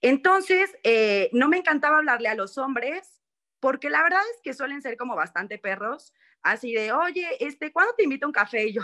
Entonces, 0.00 0.76
eh, 0.82 1.28
no 1.32 1.48
me 1.48 1.58
encantaba 1.58 1.98
hablarle 1.98 2.28
a 2.28 2.34
los 2.34 2.56
hombres 2.58 3.22
porque 3.60 3.90
la 3.90 4.02
verdad 4.02 4.22
es 4.34 4.40
que 4.42 4.54
suelen 4.54 4.80
ser 4.80 4.96
como 4.96 5.14
bastante 5.14 5.58
perros, 5.58 6.14
así 6.46 6.72
de, 6.72 6.92
oye, 6.92 7.26
este, 7.40 7.72
¿cuándo 7.72 7.94
te 7.94 8.04
invito 8.04 8.26
a 8.26 8.28
un 8.28 8.32
café? 8.32 8.68
Y 8.68 8.72
yo, 8.74 8.82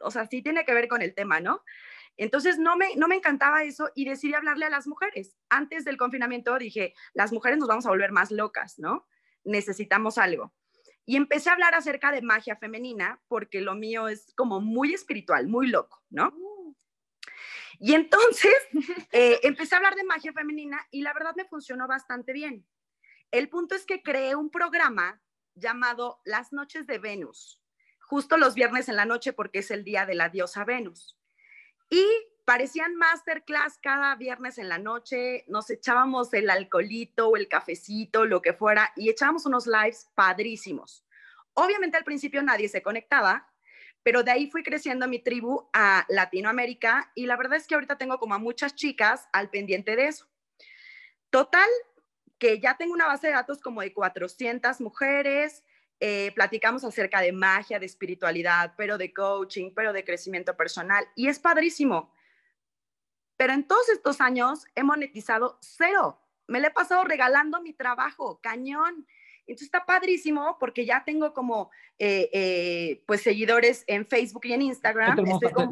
o 0.00 0.10
sea, 0.10 0.26
sí 0.26 0.42
tiene 0.42 0.64
que 0.64 0.74
ver 0.74 0.88
con 0.88 1.02
el 1.02 1.14
tema, 1.14 1.40
¿no? 1.40 1.62
Entonces, 2.16 2.58
no 2.58 2.76
me, 2.76 2.96
no 2.96 3.08
me 3.08 3.16
encantaba 3.16 3.62
eso 3.62 3.90
y 3.94 4.04
decidí 4.04 4.34
hablarle 4.34 4.66
a 4.66 4.70
las 4.70 4.86
mujeres. 4.86 5.36
Antes 5.48 5.84
del 5.84 5.96
confinamiento 5.96 6.58
dije, 6.58 6.94
las 7.14 7.32
mujeres 7.32 7.58
nos 7.58 7.68
vamos 7.68 7.86
a 7.86 7.90
volver 7.90 8.12
más 8.12 8.30
locas, 8.30 8.78
¿no? 8.78 9.06
Necesitamos 9.44 10.18
algo. 10.18 10.52
Y 11.06 11.16
empecé 11.16 11.48
a 11.48 11.54
hablar 11.54 11.74
acerca 11.74 12.12
de 12.12 12.20
magia 12.20 12.56
femenina 12.56 13.22
porque 13.28 13.62
lo 13.62 13.74
mío 13.74 14.08
es 14.08 14.34
como 14.34 14.60
muy 14.60 14.92
espiritual, 14.92 15.48
muy 15.48 15.68
loco, 15.68 16.02
¿no? 16.10 16.34
Uh. 16.36 16.76
Y 17.78 17.94
entonces 17.94 18.54
eh, 19.12 19.38
empecé 19.44 19.74
a 19.74 19.78
hablar 19.78 19.94
de 19.94 20.04
magia 20.04 20.32
femenina 20.32 20.86
y 20.90 21.00
la 21.02 21.14
verdad 21.14 21.34
me 21.36 21.46
funcionó 21.46 21.86
bastante 21.86 22.32
bien. 22.32 22.66
El 23.30 23.48
punto 23.48 23.74
es 23.74 23.86
que 23.86 24.02
creé 24.02 24.34
un 24.34 24.50
programa 24.50 25.22
llamado 25.60 26.20
Las 26.24 26.52
Noches 26.52 26.86
de 26.86 26.98
Venus, 26.98 27.60
justo 28.00 28.36
los 28.36 28.54
viernes 28.54 28.88
en 28.88 28.96
la 28.96 29.04
noche 29.04 29.32
porque 29.32 29.60
es 29.60 29.70
el 29.70 29.84
día 29.84 30.06
de 30.06 30.14
la 30.14 30.28
diosa 30.28 30.64
Venus. 30.64 31.16
Y 31.90 32.04
parecían 32.44 32.96
masterclass 32.96 33.78
cada 33.78 34.14
viernes 34.14 34.58
en 34.58 34.68
la 34.68 34.78
noche, 34.78 35.44
nos 35.48 35.68
echábamos 35.68 36.32
el 36.32 36.48
alcoholito 36.48 37.28
o 37.28 37.36
el 37.36 37.48
cafecito, 37.48 38.24
lo 38.24 38.40
que 38.40 38.54
fuera, 38.54 38.92
y 38.96 39.10
echábamos 39.10 39.44
unos 39.44 39.66
lives 39.66 40.08
padrísimos. 40.14 41.04
Obviamente 41.52 41.96
al 41.96 42.04
principio 42.04 42.42
nadie 42.42 42.68
se 42.68 42.82
conectaba, 42.82 43.52
pero 44.02 44.22
de 44.22 44.30
ahí 44.30 44.50
fui 44.50 44.62
creciendo 44.62 45.08
mi 45.08 45.18
tribu 45.18 45.68
a 45.74 46.06
Latinoamérica 46.08 47.12
y 47.14 47.26
la 47.26 47.36
verdad 47.36 47.58
es 47.58 47.66
que 47.66 47.74
ahorita 47.74 47.98
tengo 47.98 48.18
como 48.18 48.34
a 48.34 48.38
muchas 48.38 48.74
chicas 48.74 49.28
al 49.32 49.50
pendiente 49.50 49.96
de 49.96 50.06
eso. 50.06 50.26
Total, 51.30 51.68
que 52.38 52.60
ya 52.60 52.76
tengo 52.76 52.94
una 52.94 53.06
base 53.06 53.28
de 53.28 53.32
datos 53.34 53.60
como 53.60 53.80
de 53.80 53.92
400 53.92 54.80
mujeres, 54.80 55.64
eh, 56.00 56.30
platicamos 56.34 56.84
acerca 56.84 57.20
de 57.20 57.32
magia, 57.32 57.80
de 57.80 57.86
espiritualidad, 57.86 58.74
pero 58.76 58.98
de 58.98 59.12
coaching, 59.12 59.72
pero 59.74 59.92
de 59.92 60.04
crecimiento 60.04 60.56
personal 60.56 61.04
y 61.16 61.26
es 61.26 61.40
padrísimo. 61.40 62.12
Pero 63.36 63.52
en 63.52 63.66
todos 63.66 63.88
estos 63.88 64.20
años 64.20 64.64
he 64.74 64.84
monetizado 64.84 65.58
cero. 65.60 66.20
Me 66.46 66.60
le 66.60 66.68
he 66.68 66.70
pasado 66.70 67.04
regalando 67.04 67.60
mi 67.60 67.72
trabajo, 67.72 68.40
cañón. 68.40 69.06
Entonces 69.46 69.66
está 69.66 69.86
padrísimo 69.86 70.56
porque 70.60 70.86
ya 70.86 71.04
tengo 71.04 71.32
como 71.32 71.70
eh, 71.98 72.28
eh, 72.32 73.02
pues 73.06 73.22
seguidores 73.22 73.82
en 73.86 74.06
Facebook 74.06 74.44
y 74.44 74.52
en 74.52 74.62
Instagram. 74.62 75.16
Te, 75.16 75.22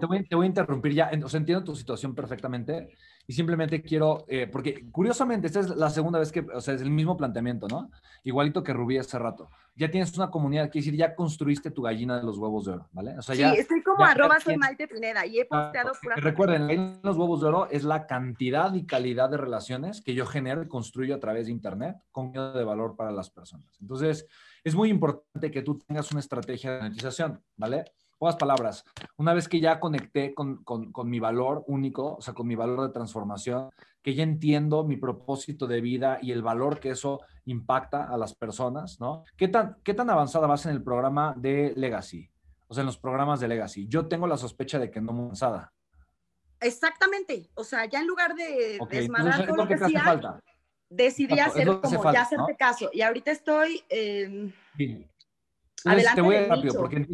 voy, 0.07 0.45
a 0.45 0.47
interrumpir 0.47 0.93
ya, 0.93 1.11
o 1.25 1.29
sea, 1.29 1.39
entiendo 1.39 1.63
tu 1.63 1.77
situación 1.77 2.15
perfectamente 2.15 2.89
y 3.27 3.33
simplemente 3.33 3.83
quiero, 3.83 4.25
eh, 4.29 4.47
porque 4.47 4.89
curiosamente 4.91 5.49
esta 5.49 5.61
es 5.61 5.71
la 5.71 5.91
segunda 5.91 6.19
vez 6.19 6.31
que, 6.31 6.41
o 6.41 6.61
sea, 6.61 6.75
es 6.75 6.81
el 6.81 6.91
mismo 6.91 7.17
planteamiento, 7.17 7.67
¿no? 7.67 7.91
Igualito 8.23 8.63
que 8.63 8.73
Rubí 8.73 8.99
hace 8.99 9.19
rato. 9.19 9.51
Ya 9.75 9.91
tienes 9.91 10.17
una 10.17 10.31
comunidad, 10.31 10.71
quiere 10.71 10.85
decir, 10.85 10.99
ya 10.99 11.15
construiste 11.15 11.71
tu 11.71 11.83
gallina 11.83 12.17
de 12.17 12.23
los 12.23 12.39
huevos 12.39 12.65
de 12.67 12.73
oro, 12.73 12.89
¿vale? 12.93 13.19
O 13.19 13.23
sea, 13.23 13.35
sí, 13.35 13.43
estoy 13.59 13.83
como 13.83 14.05
arroba 14.05 14.39
soy 14.41 14.57
Maite 14.57 14.87
Pineda 14.87 15.27
y 15.27 15.41
he 15.41 15.45
posteado 15.45 15.93
pura 16.01 16.17
Recuerden, 16.17 17.01
los 17.03 17.17
huevos 17.17 17.41
de 17.41 17.49
oro 17.49 17.69
es 17.71 17.85
la 17.85 18.07
cantidad 18.07 18.73
y 18.75 18.87
calidad 18.87 19.29
de 19.29 19.37
relaciones 19.37 20.01
que 20.01 20.15
yo 20.15 20.25
genero 20.27 20.63
y 20.63 20.69
construyo 20.69 21.15
a 21.15 21.21
través 21.21 21.47
de 21.47 21.53
Internet 21.53 21.97
con 22.13 22.33
de 22.33 22.65
valor 22.65 22.97
para 22.97 23.13
las 23.13 23.31
personas. 23.31 23.79
Entonces, 23.81 24.27
es 24.63 24.75
muy 24.75 24.91
importante 24.91 25.51
que 25.51 25.63
tú 25.63 25.79
tengas 25.79 26.11
una 26.11 26.21
estrategia 26.21 26.73
de 26.73 26.81
monetización, 26.81 27.43
¿vale? 27.57 27.85
Pocas 28.19 28.37
palabras, 28.37 28.85
una 29.17 29.35
vez 29.35 29.49
que 29.49 29.61
ya 29.61 29.79
conecté 29.81 30.35
con, 30.35 30.63
mi 31.05 31.21
valor 31.21 31.65
único, 31.67 32.17
o 32.17 32.21
sea, 32.21 32.35
con 32.35 32.47
mi 32.47 32.55
valor 32.55 32.87
de 32.87 32.93
transformación, 32.93 33.71
que 34.03 34.15
ya 34.15 34.23
entiendo 34.23 34.85
mi 34.85 34.97
propósito 34.97 35.67
de 35.67 35.81
vida 35.81 36.19
y 36.23 36.33
el 36.33 36.43
valor 36.43 36.81
que 36.81 36.91
eso 36.91 37.21
impacta 37.45 38.05
a 38.05 38.17
las 38.17 38.35
personas, 38.35 39.01
¿no? 39.01 39.25
¿Qué 39.37 39.49
tan, 39.49 39.77
qué 39.83 39.95
tan 39.95 40.11
avanzada 40.11 40.47
vas 40.47 40.67
en 40.67 40.73
el 40.73 40.83
programa 40.83 41.35
de 41.37 41.73
Legacy? 41.77 42.31
O 42.69 42.75
sea, 42.75 42.83
en 42.83 42.87
los 42.87 42.99
programas 42.99 43.41
de 43.41 43.49
Legacy. 43.49 43.87
Yo 43.89 44.07
tengo 44.07 44.27
la 44.27 44.37
sospecha 44.37 44.79
de 44.79 44.91
que 44.91 45.01
no 45.01 45.13
muy 45.13 45.25
avanzada. 45.27 45.73
Exactamente. 46.61 47.51
O 47.55 47.65
sea, 47.65 47.85
ya 47.85 48.01
en 48.01 48.07
lugar 48.07 48.35
de 48.35 48.79
desmadrar 48.91 49.47
todo 49.47 49.57
lo 49.57 49.69
que, 49.69 49.75
hacía, 49.75 50.41
decidí 50.89 51.39
hacer 51.39 51.67
como 51.81 52.13
ya 52.13 52.23
hacerte 52.23 52.57
caso. 52.57 52.91
Y 52.93 53.03
ahorita 53.03 53.31
estoy... 53.31 53.83
Eh, 53.89 54.53
te 54.75 56.21
voy 56.21 56.37
a 56.37 56.47
rápido, 56.47 56.75
porque 56.75 57.07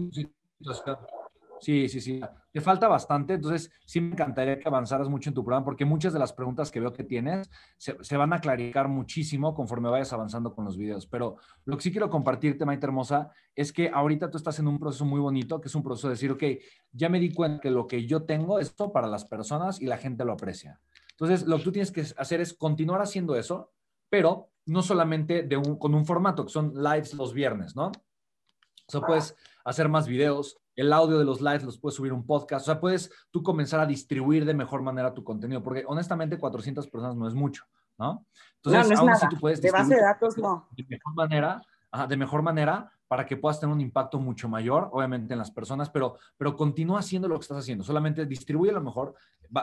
Sí, 1.62 1.88
sí, 1.88 2.00
sí. 2.00 2.20
Te 2.50 2.60
falta 2.60 2.88
bastante, 2.88 3.34
entonces 3.34 3.70
sí 3.86 4.00
me 4.00 4.10
encantaría 4.10 4.58
que 4.58 4.66
avanzaras 4.66 5.08
mucho 5.08 5.30
en 5.30 5.34
tu 5.34 5.44
programa 5.44 5.64
porque 5.64 5.84
muchas 5.84 6.12
de 6.12 6.18
las 6.18 6.32
preguntas 6.32 6.72
que 6.72 6.80
veo 6.80 6.92
que 6.92 7.04
tienes 7.04 7.48
se, 7.76 8.16
van 8.16 8.32
a 8.32 8.40
clarificar 8.40 8.88
muchísimo 8.88 9.54
conforme 9.54 9.88
vayas 9.88 10.12
avanzando 10.12 10.52
con 10.52 10.64
los 10.64 10.76
videos. 10.76 11.06
Pero 11.06 11.36
lo 11.64 11.76
que 11.76 11.84
sí 11.84 11.92
quiero 11.92 12.10
compartirte, 12.10 12.66
Maite 12.66 12.86
Hermosa, 12.86 13.30
es 13.54 13.72
que 13.72 13.88
ahorita 13.94 14.28
tú 14.28 14.38
estás 14.38 14.58
en 14.58 14.66
un 14.66 14.80
proceso 14.80 15.04
muy 15.04 15.20
bonito, 15.20 15.60
que 15.60 15.68
es 15.68 15.74
un 15.76 15.84
proceso 15.84 16.08
de 16.08 16.14
decir, 16.14 16.32
ok, 16.32 16.42
ya 16.90 17.08
me 17.08 17.20
di 17.20 17.32
cuenta 17.32 17.60
que 17.60 17.70
lo 17.70 17.86
que 17.86 18.06
yo 18.06 18.24
tengo 18.24 18.58
es 18.58 18.70
esto 18.70 18.90
para 18.90 19.06
las 19.06 19.24
personas 19.24 19.80
y 19.80 19.86
la 19.86 19.98
gente 19.98 20.24
lo 20.24 20.32
aprecia. 20.32 20.80
Entonces, 21.12 21.46
lo 21.46 21.58
que 21.58 21.62
tú 21.62 21.70
tienes 21.70 21.92
que 21.92 22.04
hacer 22.16 22.40
es 22.40 22.54
continuar 22.54 23.00
haciendo 23.00 23.36
eso, 23.36 23.70
pero 24.10 24.50
no 24.66 24.82
solamente 24.82 25.48
con 25.78 25.94
un 25.94 26.04
formato, 26.06 26.44
que 26.44 26.50
son 26.50 26.74
lives 26.74 27.14
los 27.14 27.32
viernes, 27.32 27.76
¿no? 27.76 27.86
O 27.86 28.90
sea, 28.90 29.00
puedes 29.00 29.36
hacer 29.64 29.88
más 29.88 30.06
videos, 30.06 30.58
el 30.76 30.92
audio 30.92 31.18
de 31.18 31.24
los 31.24 31.40
lives 31.40 31.64
los 31.64 31.78
puedes 31.78 31.96
subir 31.96 32.12
un 32.12 32.26
podcast, 32.26 32.64
o 32.64 32.72
sea, 32.72 32.80
puedes 32.80 33.10
tú 33.30 33.42
comenzar 33.42 33.80
a 33.80 33.86
distribuir 33.86 34.44
de 34.44 34.54
mejor 34.54 34.82
manera 34.82 35.12
tu 35.12 35.22
contenido, 35.22 35.62
porque 35.62 35.84
honestamente 35.86 36.38
400 36.38 36.88
personas 36.88 37.16
no 37.16 37.28
es 37.28 37.34
mucho, 37.34 37.64
¿no? 37.98 38.26
Entonces, 38.56 38.88
no, 38.88 39.04
no 39.04 39.12
es 39.12 39.20
nada. 39.20 39.28
tú 39.28 39.36
puedes 39.38 39.60
de 39.60 39.70
base 39.70 39.94
de 39.94 40.00
datos 40.00 40.38
no. 40.38 40.68
De 40.76 40.84
mejor 40.88 41.14
manera, 41.14 41.62
de 42.08 42.16
mejor 42.16 42.42
manera 42.42 42.90
para 43.12 43.26
que 43.26 43.36
puedas 43.36 43.60
tener 43.60 43.74
un 43.74 43.80
impacto 43.82 44.18
mucho 44.18 44.48
mayor, 44.48 44.88
obviamente, 44.90 45.34
en 45.34 45.38
las 45.38 45.50
personas, 45.50 45.90
pero, 45.90 46.16
pero 46.38 46.56
continúa 46.56 47.00
haciendo 47.00 47.28
lo 47.28 47.34
que 47.34 47.42
estás 47.42 47.58
haciendo. 47.58 47.84
Solamente 47.84 48.24
distribuye 48.24 48.72
lo 48.72 48.80
mejor. 48.80 49.14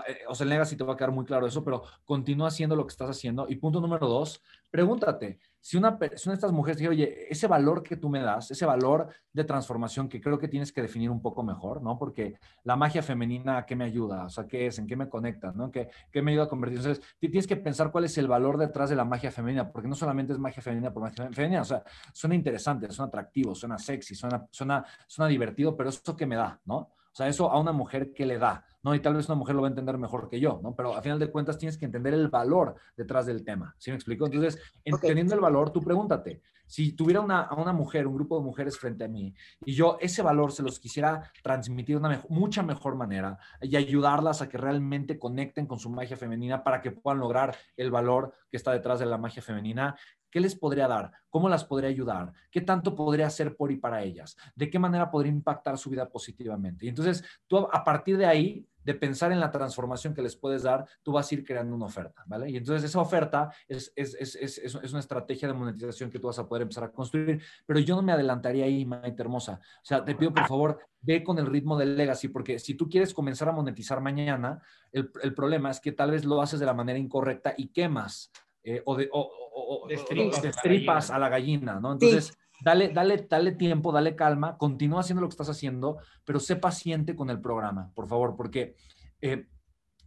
Eh, 0.07 0.19
o 0.27 0.35
sea, 0.35 0.43
el 0.43 0.51
Legacy 0.51 0.75
te 0.75 0.83
va 0.83 0.93
a 0.93 0.95
quedar 0.95 1.11
muy 1.11 1.25
claro 1.25 1.47
eso, 1.47 1.63
pero 1.63 1.81
continúa 2.05 2.49
haciendo 2.49 2.75
lo 2.75 2.85
que 2.85 2.91
estás 2.91 3.09
haciendo. 3.09 3.47
Y 3.49 3.55
punto 3.55 3.81
número 3.81 4.07
dos, 4.07 4.43
pregúntate, 4.69 5.39
si 5.61 5.77
una, 5.77 5.97
si 6.15 6.29
una 6.29 6.33
de 6.33 6.35
estas 6.35 6.51
mujeres 6.51 6.77
dice, 6.77 6.89
oye, 6.89 7.27
ese 7.29 7.47
valor 7.47 7.83
que 7.83 7.97
tú 7.97 8.09
me 8.09 8.21
das, 8.21 8.51
ese 8.51 8.65
valor 8.65 9.07
de 9.33 9.43
transformación 9.43 10.09
que 10.09 10.21
creo 10.21 10.39
que 10.39 10.47
tienes 10.47 10.71
que 10.71 10.81
definir 10.81 11.09
un 11.09 11.21
poco 11.21 11.43
mejor, 11.43 11.81
¿no? 11.81 11.97
Porque 11.97 12.39
la 12.63 12.75
magia 12.75 13.03
femenina, 13.03 13.65
¿qué 13.65 13.75
me 13.75 13.85
ayuda? 13.85 14.25
O 14.25 14.29
sea, 14.29 14.47
¿qué 14.47 14.67
es? 14.67 14.79
¿En 14.79 14.87
qué 14.87 14.95
me 14.95 15.09
conecta? 15.09 15.51
¿No? 15.51 15.71
¿Qué, 15.71 15.89
qué 16.11 16.21
me 16.21 16.31
ayuda 16.31 16.45
a 16.45 16.49
convertir? 16.49 16.79
Entonces, 16.79 17.03
tienes 17.19 17.47
que 17.47 17.57
pensar 17.57 17.91
cuál 17.91 18.05
es 18.05 18.17
el 18.17 18.27
valor 18.27 18.57
detrás 18.57 18.89
de 18.89 18.95
la 18.95 19.05
magia 19.05 19.31
femenina, 19.31 19.71
porque 19.71 19.87
no 19.87 19.95
solamente 19.95 20.33
es 20.33 20.39
magia 20.39 20.61
femenina 20.61 20.93
por 20.93 21.03
magia 21.03 21.29
femenina, 21.31 21.61
o 21.61 21.65
sea, 21.65 21.83
suena 22.13 22.35
interesante, 22.35 22.89
suena 22.91 23.07
atractivo, 23.07 23.53
suena 23.53 23.77
sexy, 23.77 24.15
suena, 24.15 24.45
suena, 24.51 24.85
suena 25.07 25.29
divertido, 25.29 25.75
pero 25.75 25.89
eso 25.89 26.15
que 26.15 26.25
me 26.25 26.35
da, 26.35 26.59
¿no? 26.65 26.91
Sea, 27.19 27.27
eso 27.27 27.51
a 27.51 27.59
una 27.59 27.73
mujer, 27.73 28.13
¿qué 28.13 28.25
le 28.25 28.37
da? 28.37 28.65
¿No? 28.81 28.95
Y 28.95 29.01
tal 29.01 29.13
vez 29.13 29.27
una 29.27 29.35
mujer 29.35 29.53
lo 29.53 29.61
va 29.61 29.67
a 29.67 29.71
entender 29.71 29.97
mejor 29.97 30.29
que 30.29 30.39
yo, 30.39 30.61
¿no? 30.63 30.73
Pero 30.73 30.95
a 30.95 31.01
final 31.01 31.19
de 31.19 31.29
cuentas 31.29 31.57
tienes 31.57 31.77
que 31.77 31.83
entender 31.83 32.13
el 32.13 32.29
valor 32.29 32.75
detrás 32.95 33.25
del 33.25 33.43
tema. 33.43 33.75
¿Sí 33.77 33.91
me 33.91 33.95
explico? 33.95 34.25
Entonces, 34.25 34.57
entendiendo 34.85 35.35
el 35.35 35.41
valor, 35.41 35.69
tú 35.69 35.81
pregúntate, 35.81 36.41
si 36.65 36.93
tuviera 36.93 37.19
una, 37.19 37.41
a 37.41 37.55
una 37.55 37.73
mujer, 37.73 38.07
un 38.07 38.15
grupo 38.15 38.37
de 38.37 38.45
mujeres 38.45 38.77
frente 38.77 39.03
a 39.03 39.09
mí, 39.09 39.33
y 39.65 39.73
yo 39.73 39.97
ese 39.99 40.21
valor 40.21 40.53
se 40.53 40.63
los 40.63 40.79
quisiera 40.79 41.29
transmitir 41.43 41.99
de 41.99 42.07
una 42.07 42.23
mucha 42.29 42.63
mejor 42.63 42.95
manera 42.95 43.37
y 43.59 43.75
ayudarlas 43.75 44.41
a 44.41 44.47
que 44.47 44.57
realmente 44.57 45.19
conecten 45.19 45.65
con 45.65 45.77
su 45.77 45.89
magia 45.89 46.15
femenina 46.15 46.63
para 46.63 46.81
que 46.81 46.91
puedan 46.91 47.19
lograr 47.19 47.57
el 47.75 47.91
valor 47.91 48.33
que 48.49 48.55
está 48.55 48.71
detrás 48.71 48.99
de 48.99 49.07
la 49.07 49.17
magia 49.17 49.41
femenina, 49.41 49.97
¿Qué 50.29 50.39
les 50.39 50.55
podría 50.55 50.87
dar? 50.87 51.11
¿Cómo 51.29 51.49
las 51.49 51.65
podría 51.65 51.89
ayudar? 51.89 52.31
¿Qué 52.51 52.61
tanto 52.61 52.95
podría 52.95 53.27
hacer 53.27 53.55
por 53.55 53.71
y 53.71 53.77
para 53.77 54.03
ellas? 54.03 54.35
¿De 54.55 54.69
qué 54.69 54.79
manera 54.79 55.09
podría 55.09 55.31
impactar 55.31 55.77
su 55.77 55.89
vida 55.89 56.09
positivamente? 56.09 56.85
Y 56.85 56.89
entonces, 56.89 57.23
tú 57.47 57.57
a 57.71 57.83
partir 57.83 58.17
de 58.17 58.25
ahí, 58.25 58.65
de 58.83 58.95
pensar 58.95 59.31
en 59.31 59.39
la 59.39 59.51
transformación 59.51 60.13
que 60.13 60.21
les 60.21 60.35
puedes 60.35 60.63
dar, 60.63 60.85
tú 61.03 61.11
vas 61.11 61.29
a 61.29 61.35
ir 61.35 61.43
creando 61.43 61.75
una 61.75 61.85
oferta, 61.85 62.23
¿vale? 62.25 62.49
Y 62.49 62.57
entonces 62.57 62.89
esa 62.89 62.99
oferta 62.99 63.51
es, 63.67 63.91
es, 63.95 64.15
es, 64.15 64.35
es, 64.35 64.73
una 64.91 64.99
estrategia 64.99 65.47
de 65.47 65.53
monetización 65.53 66.09
que 66.09 66.17
tú 66.17 66.27
vas 66.27 66.39
a 66.39 66.47
poder 66.47 66.63
empezar 66.63 66.85
a 66.85 66.91
construir, 66.91 67.41
pero 67.65 67.79
yo 67.79 67.95
no 67.95 68.01
me 68.01 68.13
adelantaría 68.13 68.65
ahí, 68.65 68.85
Maite 68.85 69.21
Hermosa. 69.21 69.59
O 69.61 69.85
sea, 69.85 70.03
te 70.03 70.15
pido 70.15 70.33
por 70.33 70.47
favor, 70.47 70.79
ve 71.01 71.23
con 71.23 71.37
el 71.37 71.45
ritmo 71.45 71.77
del 71.77 71.97
legacy, 71.97 72.29
porque 72.29 72.57
si 72.57 72.73
tú 72.73 72.89
quieres 72.89 73.13
comenzar 73.13 73.49
a 73.49 73.51
monetizar 73.51 74.01
mañana, 74.01 74.61
el, 74.91 75.11
el 75.21 75.33
problema 75.33 75.69
es 75.69 75.79
que 75.79 75.91
tal 75.91 76.11
vez 76.11 76.25
lo 76.25 76.41
haces 76.41 76.59
de 76.59 76.65
la 76.65 76.73
manera 76.73 76.97
incorrecta 76.97 77.53
y 77.57 77.67
quemas 77.67 78.31
eh, 78.63 78.81
o, 78.85 78.95
de, 78.95 79.09
o, 79.11 79.85
destripas, 79.87 81.11
a 81.11 81.19
la 81.19 81.29
gallina, 81.29 81.79
¿no? 81.79 81.93
Entonces, 81.93 82.37
dale, 82.61 82.89
dale, 82.89 83.25
dale 83.29 83.53
tiempo, 83.53 83.91
dale 83.91 84.15
calma, 84.15 84.57
continúa 84.57 85.01
haciendo 85.01 85.21
lo 85.21 85.27
que 85.27 85.33
estás 85.33 85.49
haciendo, 85.49 85.97
pero 86.25 86.39
sé 86.39 86.55
paciente 86.55 87.15
con 87.15 87.29
el 87.29 87.39
programa, 87.39 87.91
por 87.93 88.07
favor, 88.07 88.35
porque 88.35 88.75
eh, 89.21 89.47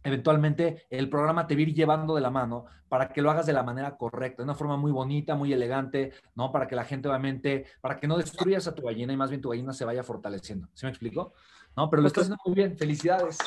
eventualmente 0.03 0.85
el 0.89 1.09
programa 1.09 1.47
te 1.47 1.55
va 1.55 1.59
a 1.59 1.61
ir 1.63 1.73
llevando 1.73 2.15
de 2.15 2.21
la 2.21 2.29
mano 2.29 2.65
para 2.87 3.09
que 3.09 3.21
lo 3.21 3.31
hagas 3.31 3.45
de 3.45 3.53
la 3.53 3.63
manera 3.63 3.97
correcta, 3.97 4.43
de 4.43 4.43
una 4.43 4.55
forma 4.55 4.77
muy 4.77 4.91
bonita, 4.91 5.35
muy 5.35 5.51
elegante, 5.51 6.11
¿no? 6.35 6.51
Para 6.51 6.67
que 6.67 6.75
la 6.75 6.83
gente 6.83 7.07
obviamente, 7.07 7.65
para 7.81 7.99
que 7.99 8.07
no 8.07 8.17
destruyas 8.17 8.67
a 8.67 8.75
tu 8.75 8.83
gallina 8.83 9.13
y 9.13 9.17
más 9.17 9.29
bien 9.29 9.41
tu 9.41 9.49
gallina 9.49 9.73
se 9.73 9.85
vaya 9.85 10.03
fortaleciendo. 10.03 10.67
¿Sí 10.73 10.85
me 10.85 10.91
explico? 10.91 11.33
No, 11.75 11.89
pero 11.89 12.01
lo 12.01 12.07
estás 12.07 12.23
haciendo 12.23 12.41
muy 12.45 12.55
bien. 12.55 12.77
Felicidades. 12.77 13.37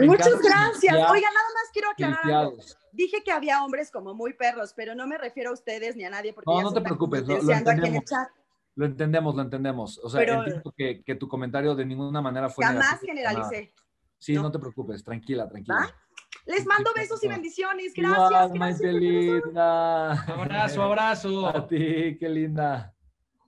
Muchas 0.00 0.40
gracias. 0.40 0.94
Oiga, 0.94 1.28
nada 1.28 1.48
más 1.54 1.70
quiero 1.72 1.90
aclarar. 1.90 2.48
Dije 2.92 3.22
que 3.22 3.30
había 3.30 3.62
hombres 3.62 3.90
como 3.90 4.14
muy 4.14 4.32
perros, 4.32 4.72
pero 4.74 4.94
no 4.94 5.06
me 5.06 5.18
refiero 5.18 5.50
a 5.50 5.52
ustedes 5.52 5.94
ni 5.96 6.04
a 6.04 6.10
nadie. 6.10 6.32
Porque 6.32 6.50
no, 6.50 6.62
no 6.62 6.72
te 6.72 6.80
preocupes. 6.80 7.26
Lo, 7.26 7.52
entendemos. 7.52 8.04
Lo 8.74 8.86
entendemos, 8.86 9.34
lo 9.34 9.42
entendemos. 9.42 9.98
O 10.02 10.08
sea, 10.08 10.22
entiendo 10.22 10.72
que, 10.76 11.02
que, 11.04 11.14
tu 11.14 11.28
comentario 11.28 11.74
de 11.74 11.84
ninguna 11.84 12.22
manera 12.22 12.48
fue. 12.48 12.64
Jamás 12.64 13.00
generalicé. 13.00 13.72
Sí, 14.18 14.34
no. 14.34 14.50
te 14.50 14.58
preocupes. 14.58 15.04
Tranquila, 15.04 15.48
tranquila. 15.48 15.94
Les 16.46 16.66
mando 16.66 16.90
besos 16.94 17.22
y 17.22 17.28
bendiciones. 17.28 17.92
Gracias. 17.94 18.54
Igual, 18.54 19.00
linda. 19.00 20.12
Abrazo, 20.12 20.82
abrazo. 20.82 21.46
A 21.46 21.66
ti, 21.66 22.16
qué 22.18 22.28
linda. 22.28 22.94